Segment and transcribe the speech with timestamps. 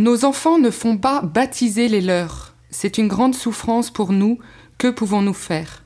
[0.00, 2.54] Nos enfants ne font pas baptiser les leurs.
[2.70, 4.38] C'est une grande souffrance pour nous.
[4.78, 5.84] Que pouvons-nous faire?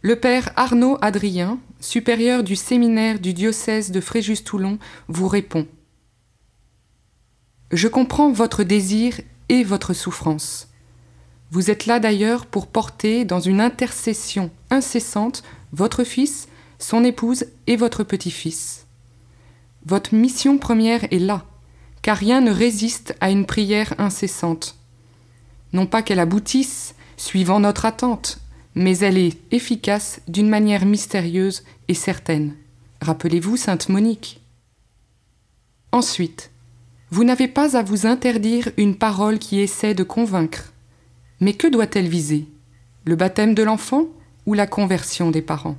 [0.00, 4.78] Le père Arnaud Adrien, supérieur du séminaire du diocèse de Fréjus-Toulon,
[5.08, 5.66] vous répond
[7.72, 10.68] Je comprends votre désir et votre souffrance.
[11.50, 15.42] Vous êtes là d'ailleurs pour porter dans une intercession incessante
[15.74, 16.48] votre fils,
[16.78, 18.86] son épouse et votre petit-fils.
[19.84, 21.44] Votre mission première est là,
[22.06, 24.76] car rien ne résiste à une prière incessante.
[25.72, 28.38] Non pas qu'elle aboutisse suivant notre attente,
[28.76, 32.54] mais elle est efficace d'une manière mystérieuse et certaine.
[33.00, 34.40] Rappelez-vous Sainte Monique.
[35.90, 36.52] Ensuite,
[37.10, 40.72] vous n'avez pas à vous interdire une parole qui essaie de convaincre.
[41.40, 42.46] Mais que doit-elle viser?
[43.04, 44.06] Le baptême de l'enfant
[44.46, 45.78] ou la conversion des parents?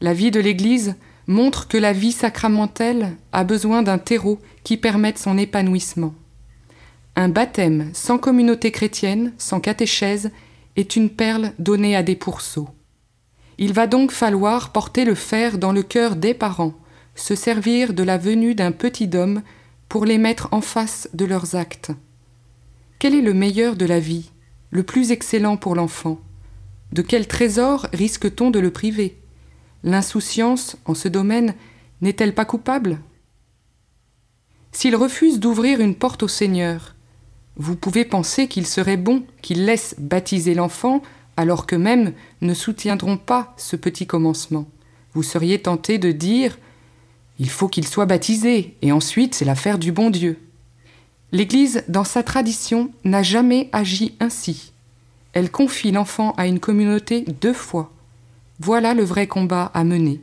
[0.00, 0.94] La vie de l'Église
[1.26, 6.14] montre que la vie sacramentelle a besoin d'un terreau qui permette son épanouissement.
[7.16, 10.30] Un baptême sans communauté chrétienne, sans catéchèse,
[10.76, 12.68] est une perle donnée à des pourceaux.
[13.58, 16.74] Il va donc falloir porter le fer dans le cœur des parents,
[17.14, 19.42] se servir de la venue d'un petit homme
[19.88, 21.92] pour les mettre en face de leurs actes.
[22.98, 24.30] Quel est le meilleur de la vie,
[24.70, 26.18] le plus excellent pour l'enfant?
[26.92, 29.16] De quel trésor risque-t-on de le priver?
[29.84, 31.54] L'insouciance, en ce domaine,
[32.00, 32.98] n'est-elle pas coupable?
[34.72, 36.94] S'il refuse d'ouvrir une porte au Seigneur,
[37.56, 41.02] vous pouvez penser qu'il serait bon qu'il laisse baptiser l'enfant
[41.36, 44.66] alors que même ne soutiendront pas ce petit commencement.
[45.12, 46.58] Vous seriez tenté de dire
[47.38, 50.38] Il faut qu'il soit baptisé, et ensuite c'est l'affaire du bon Dieu.
[51.30, 54.72] L'Église, dans sa tradition, n'a jamais agi ainsi.
[55.34, 57.92] Elle confie l'enfant à une communauté deux fois.
[58.60, 60.22] Voilà le vrai combat à mener.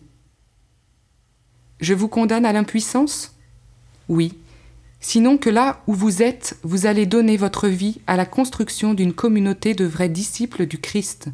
[1.82, 3.36] Je vous condamne à l'impuissance?
[4.08, 4.38] Oui,
[5.02, 9.14] sinon que là où vous êtes, vous allez donner votre vie à la construction d'une
[9.14, 11.28] communauté de vrais disciples du Christ.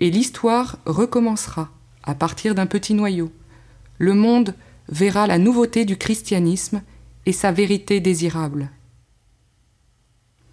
[0.00, 1.70] Et l'histoire recommencera,
[2.02, 3.30] à partir d'un petit noyau.
[3.98, 4.54] Le monde
[4.88, 6.82] verra la nouveauté du christianisme
[7.24, 8.68] et sa vérité désirable.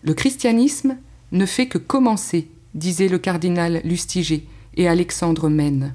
[0.04, 0.98] Le christianisme
[1.32, 4.48] ne fait que commencer, disait le cardinal Lustiger
[4.80, 5.94] et Alexandre Mène.